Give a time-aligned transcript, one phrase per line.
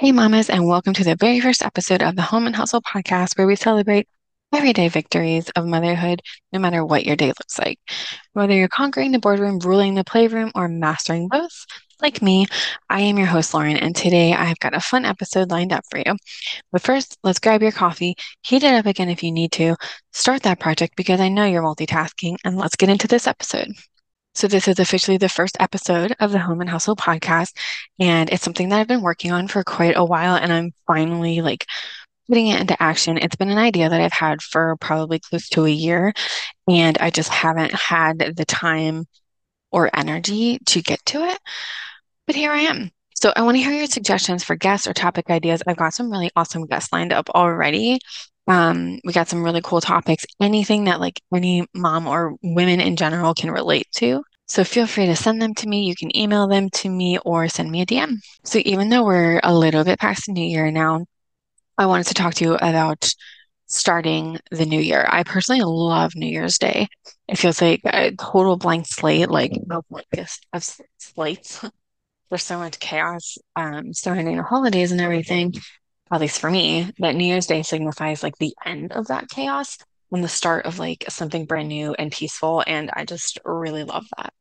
[0.00, 3.36] Hey, mamas, and welcome to the very first episode of the Home and Hustle podcast,
[3.36, 4.08] where we celebrate
[4.50, 6.22] everyday victories of motherhood,
[6.54, 7.78] no matter what your day looks like.
[8.32, 11.66] Whether you're conquering the boardroom, ruling the playroom, or mastering both,
[12.00, 12.46] like me,
[12.88, 15.84] I am your host, Lauren, and today I have got a fun episode lined up
[15.90, 16.16] for you.
[16.72, 19.76] But first, let's grab your coffee, heat it up again if you need to,
[20.14, 23.68] start that project because I know you're multitasking, and let's get into this episode.
[24.34, 27.52] So, this is officially the first episode of the Home and Hustle podcast.
[27.98, 30.36] And it's something that I've been working on for quite a while.
[30.36, 31.66] And I'm finally like
[32.28, 33.18] putting it into action.
[33.18, 36.12] It's been an idea that I've had for probably close to a year.
[36.68, 39.06] And I just haven't had the time
[39.72, 41.38] or energy to get to it.
[42.26, 42.90] But here I am.
[43.14, 45.62] So, I want to hear your suggestions for guests or topic ideas.
[45.66, 47.98] I've got some really awesome guests lined up already.
[48.46, 52.96] Um, we got some really cool topics, anything that like any mom or women in
[52.96, 54.22] general can relate to.
[54.46, 55.84] So feel free to send them to me.
[55.84, 58.16] You can email them to me or send me a DM.
[58.44, 61.06] So even though we're a little bit past the new year now,
[61.78, 63.08] I wanted to talk to you about
[63.66, 65.06] starting the new year.
[65.08, 66.88] I personally love New Year's Day.
[67.28, 70.06] It feels like a total blank slate, like a blank
[70.52, 70.64] of
[70.98, 71.64] slates.
[72.28, 75.52] There's so much chaos um, surrounding the holidays and everything
[76.12, 79.78] at least for me, that New Year's Day signifies like the end of that chaos
[80.10, 82.64] and the start of like something brand new and peaceful.
[82.66, 84.32] And I just really love that.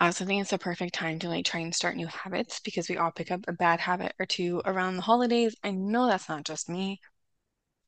[0.00, 2.88] I also think it's a perfect time to like try and start new habits because
[2.88, 5.56] we all pick up a bad habit or two around the holidays.
[5.62, 7.00] I know that's not just me.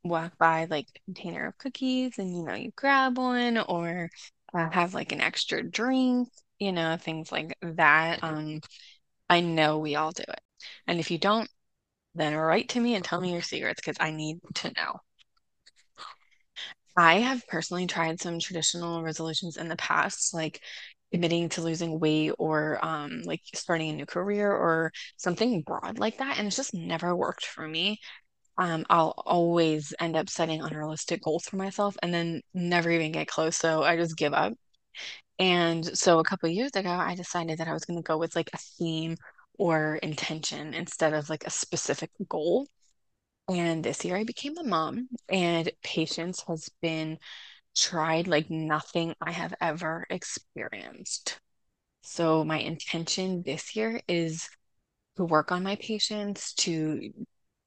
[0.05, 4.09] Walk by like a container of cookies and you know, you grab one or
[4.55, 8.23] uh, have like an extra drink, you know, things like that.
[8.23, 8.61] Um,
[9.29, 10.41] I know we all do it.
[10.87, 11.51] And if you don't,
[12.17, 15.01] then write to me and tell me your secrets because I need to know.
[16.97, 20.63] I have personally tried some traditional resolutions in the past, like
[21.13, 26.19] committing to losing weight or um, like starting a new career or something broad like
[26.19, 26.39] that.
[26.39, 27.99] And it's just never worked for me.
[28.59, 33.29] Um, I'll always end up setting unrealistic goals for myself and then never even get
[33.29, 33.57] close.
[33.57, 34.55] So I just give up.
[35.39, 38.35] And so a couple years ago, I decided that I was going to go with
[38.37, 39.17] like a theme
[39.59, 42.67] or intention instead of like a specific goal.
[43.49, 47.19] And this year I became a mom, and patience has been
[47.77, 51.41] tried like nothing I have ever experienced.
[52.03, 54.49] So, my intention this year is
[55.17, 57.13] to work on my patience, to,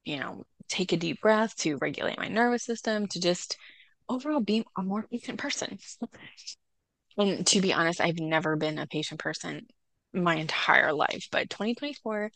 [0.06, 3.58] you know, take a deep breath, to regulate my nervous system, to just
[4.10, 5.80] overall be a more patient person.
[7.18, 9.68] And to be honest, I've never been a patient person
[10.14, 12.32] my entire life, but 2024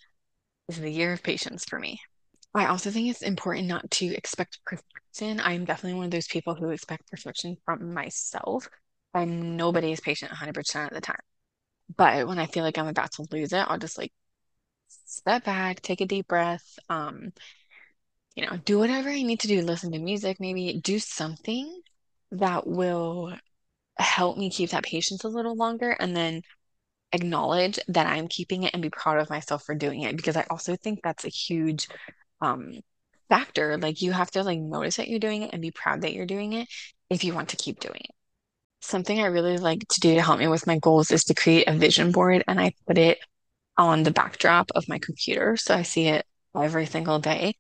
[0.70, 2.00] is the year of patience for me.
[2.54, 5.40] I also think it's important not to expect perfection.
[5.40, 8.68] I'm definitely one of those people who expect perfection from myself.
[9.14, 11.18] I'm nobody's patient 100% of the time.
[11.96, 14.14] But when I feel like I'm about to lose it, I'll just like
[15.06, 17.34] step back, take a deep breath, um,
[18.36, 21.82] you know, do whatever I need to do, listen to music, maybe do something
[22.32, 23.34] that will
[23.98, 26.42] help me keep that patience a little longer and then
[27.14, 30.46] acknowledge that I'm keeping it and be proud of myself for doing it because I
[30.50, 31.88] also think that's a huge
[32.42, 32.80] um
[33.30, 33.78] factor.
[33.78, 36.26] Like you have to like notice that you're doing it and be proud that you're
[36.26, 36.68] doing it
[37.10, 38.12] if you want to keep doing it.
[38.82, 41.68] Something I really like to do to help me with my goals is to create
[41.68, 43.20] a vision board and I put it
[43.78, 45.58] on the backdrop of my computer.
[45.58, 46.26] So I see it
[46.60, 47.56] every single day.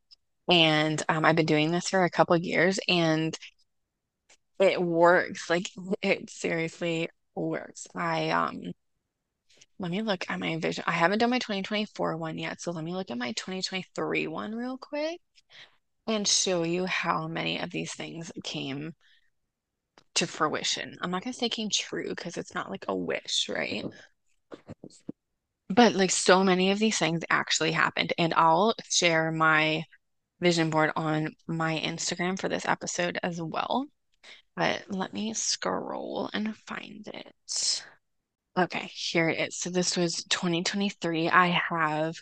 [0.49, 3.37] And um, I've been doing this for a couple years and
[4.59, 5.49] it works.
[5.49, 5.69] Like
[6.01, 7.87] it seriously works.
[7.95, 8.73] I um
[9.79, 10.83] let me look at my vision.
[10.87, 14.55] I haven't done my 2024 one yet, so let me look at my 2023 one
[14.55, 15.19] real quick
[16.07, 18.93] and show you how many of these things came
[20.15, 20.97] to fruition.
[21.01, 23.85] I'm not gonna say came true because it's not like a wish, right?
[25.69, 29.83] But like so many of these things actually happened, and I'll share my
[30.39, 33.87] vision board on my Instagram for this episode as well.
[34.55, 37.83] But let me scroll and find it.
[38.57, 39.57] Okay, here it is.
[39.57, 41.29] So this was 2023.
[41.29, 42.15] I have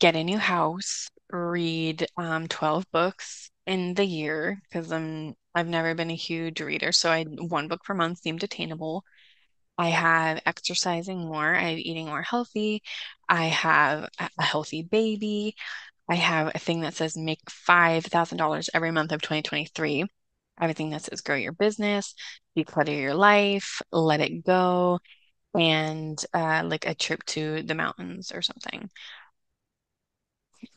[0.00, 5.94] get a new house, read um 12 books in the year because I'm I've never
[5.94, 9.04] been a huge reader, so I one book per month seemed attainable.
[9.78, 12.82] I have exercising more, I have eating more healthy,
[13.28, 15.56] I have a a healthy baby,
[16.08, 20.06] I have a thing that says make $5,000 every month of 2023.
[20.60, 22.14] Everything that says grow your business,
[22.56, 25.00] declutter your life, let it go,
[25.54, 28.90] and uh, like a trip to the mountains or something.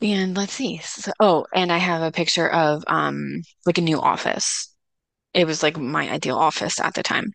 [0.00, 0.78] And let's see.
[0.78, 4.74] So, oh, and I have a picture of um like a new office.
[5.34, 7.32] It was like my ideal office at the time.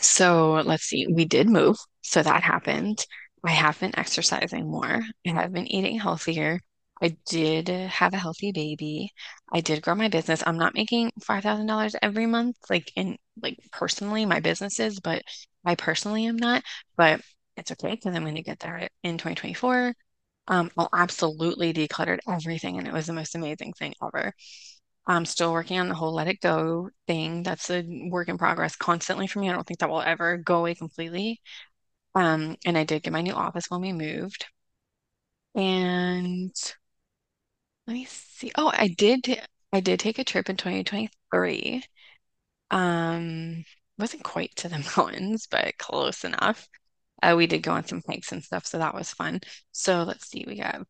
[0.00, 1.06] So let's see.
[1.06, 3.04] We did move, so that happened.
[3.44, 5.02] I have been exercising more.
[5.26, 6.60] I have been eating healthier.
[7.02, 9.10] I did have a healthy baby.
[9.52, 10.42] I did grow my business.
[10.46, 15.22] I'm not making $5,000 every month, like in like personally, my business is, but
[15.66, 16.64] I personally am not.
[16.96, 17.22] But
[17.56, 19.94] it's okay because I'm going to get there in 2024.
[20.48, 24.32] Um, I'll absolutely decluttered everything, and it was the most amazing thing ever.
[25.06, 27.42] I'm still working on the whole let it go thing.
[27.44, 29.50] That's a work in progress constantly for me.
[29.50, 31.40] I don't think that will ever go away completely.
[32.14, 34.46] Um, and I did get my new office when we moved.
[35.56, 36.54] And
[37.86, 38.52] let me see.
[38.56, 39.40] Oh, I did
[39.72, 41.82] I did take a trip in 2023.
[42.70, 43.64] Um,
[43.98, 46.68] wasn't quite to the mountains, but close enough.
[47.22, 49.40] Uh, we did go on some hikes and stuff, so that was fun.
[49.72, 50.82] So let's see, we got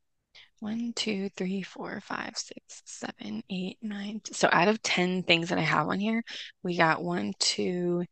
[0.60, 4.20] one, two, three, four, five, six, seven, eight, nine.
[4.32, 6.22] So out of 10 things that I have on here,
[6.62, 8.04] we got one, two,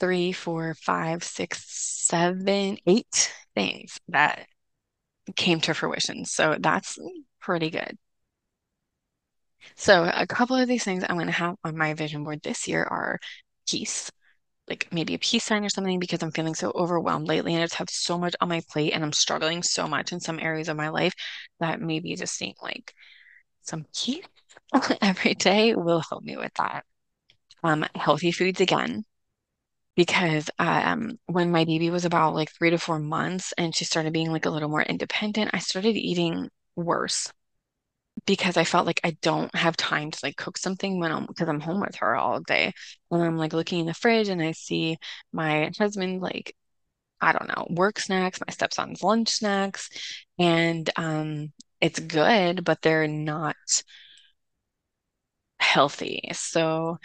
[0.00, 4.46] three, four, five, six, seven, eight things that
[5.36, 6.24] came to fruition.
[6.24, 6.98] So that's
[7.40, 7.98] pretty good.
[9.76, 12.68] So a couple of these things I'm going to have on my vision board this
[12.68, 13.18] year are
[13.68, 14.10] peace,
[14.68, 17.66] like maybe a peace sign or something, because I'm feeling so overwhelmed lately and I
[17.66, 20.68] just have so much on my plate and I'm struggling so much in some areas
[20.68, 21.14] of my life
[21.60, 22.94] that maybe just seeing like
[23.62, 24.24] some peace
[25.02, 26.84] every day will help me with that.
[27.64, 29.04] Um, healthy foods again,
[29.96, 34.12] because um, when my baby was about like three to four months and she started
[34.12, 37.32] being like a little more independent, I started eating worse
[38.26, 41.48] because I felt like I don't have time to like cook something when I'm because
[41.48, 42.72] I'm home with her all day.
[43.10, 44.98] And I'm like looking in the fridge and I see
[45.32, 46.54] my husband like
[47.20, 49.90] I don't know, work snacks, my stepson's lunch snacks,
[50.38, 53.56] and um it's good, but they're not
[55.60, 56.22] healthy.
[56.32, 56.98] So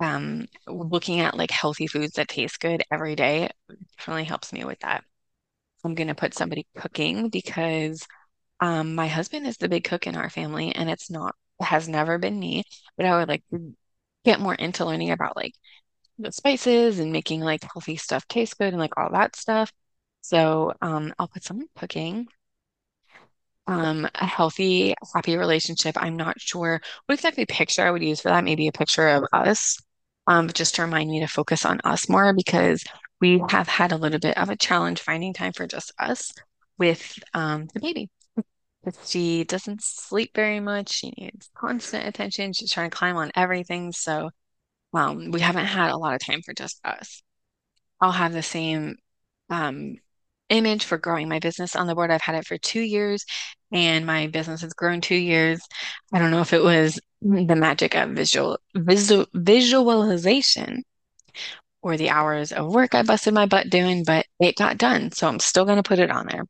[0.00, 3.50] um looking at like healthy foods that taste good every day
[3.98, 5.04] definitely helps me with that.
[5.84, 8.06] I'm gonna put somebody cooking because
[8.62, 12.18] Um, my husband is the big cook in our family, and it's not, has never
[12.18, 12.64] been me,
[12.96, 13.74] but I would like to
[14.24, 15.54] get more into learning about like
[16.18, 19.72] the spices and making like healthy stuff taste good and like all that stuff.
[20.22, 22.28] So, um, I'll put some cooking.
[23.68, 25.96] Um, a healthy, happy relationship.
[25.98, 28.44] I'm not sure what exactly picture I would use for that.
[28.44, 29.78] Maybe a picture of us,
[30.26, 32.82] um, just to remind me to focus on us more because
[33.20, 36.32] we have had a little bit of a challenge finding time for just us
[36.78, 38.10] with um the baby.
[39.04, 40.90] She doesn't sleep very much.
[40.90, 42.52] She needs constant attention.
[42.52, 43.92] She's trying to climb on everything.
[43.92, 44.30] So,
[44.94, 47.22] um, we haven't had a lot of time for just us.
[48.00, 48.96] I'll have the same
[49.50, 49.96] um,
[50.48, 52.10] image for growing my business on the board.
[52.10, 53.24] I've had it for two years,
[53.70, 55.60] and my business has grown two years.
[56.12, 60.82] I don't know if it was the magic of visual, visual visualization
[61.82, 65.10] or the hours of work I busted my butt doing, but it got done.
[65.12, 66.44] So I'm still going to put it on there.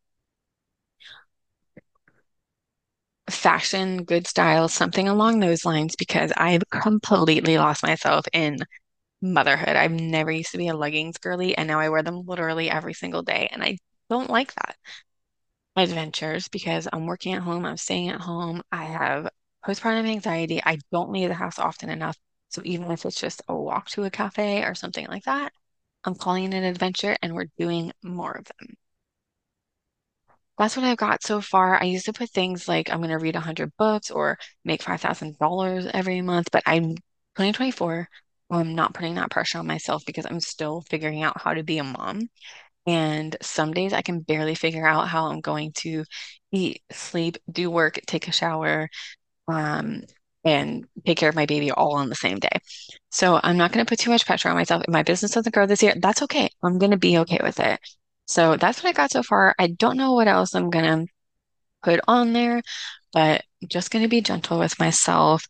[3.30, 8.58] Fashion, good style, something along those lines, because I've completely lost myself in
[9.20, 9.76] motherhood.
[9.76, 12.94] I've never used to be a leggings girly, and now I wear them literally every
[12.94, 13.78] single day, and I
[14.10, 14.76] don't like that.
[15.76, 19.28] Adventures, because I'm working at home, I'm staying at home, I have
[19.64, 22.16] postpartum anxiety, I don't leave the house often enough.
[22.48, 25.52] So even if it's just a walk to a cafe or something like that,
[26.04, 28.74] I'm calling it an adventure, and we're doing more of them.
[30.58, 31.80] That's what I've got so far.
[31.80, 35.86] I used to put things like I'm going to read 100 books or make $5,000
[35.92, 36.94] every month, but I'm
[37.34, 38.08] 2024.
[38.50, 41.78] I'm not putting that pressure on myself because I'm still figuring out how to be
[41.78, 42.28] a mom.
[42.86, 46.04] And some days I can barely figure out how I'm going to
[46.52, 48.88] eat, sleep, do work, take a shower,
[49.48, 50.02] um,
[50.44, 52.58] and take care of my baby all on the same day.
[53.10, 54.82] So I'm not going to put too much pressure on myself.
[54.84, 56.50] If my business doesn't grow this year, that's okay.
[56.62, 57.80] I'm going to be okay with it.
[58.26, 59.54] So that's what I got so far.
[59.58, 61.06] I don't know what else I'm gonna
[61.82, 62.62] put on there,
[63.12, 65.46] but just gonna be gentle with myself.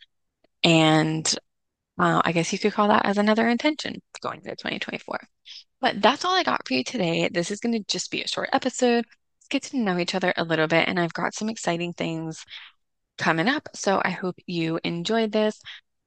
[0.64, 1.26] And
[1.98, 5.20] uh, I guess you could call that as another intention going into 2024.
[5.80, 7.28] But that's all I got for you today.
[7.32, 9.04] This is going to just be a short episode.
[9.04, 10.88] Let's get to know each other a little bit.
[10.88, 12.44] And I've got some exciting things
[13.18, 13.68] coming up.
[13.74, 15.60] So I hope you enjoyed this.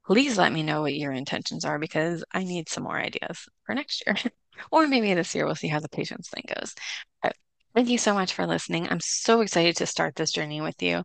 [0.05, 3.75] Please let me know what your intentions are because I need some more ideas for
[3.75, 4.15] next year.
[4.71, 6.73] Or maybe this year we'll see how the patience thing goes.
[7.21, 7.35] But
[7.73, 8.87] thank you so much for listening.
[8.89, 11.03] I'm so excited to start this journey with you.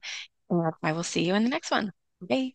[0.82, 1.92] I will see you in the next one.
[2.20, 2.54] Bye.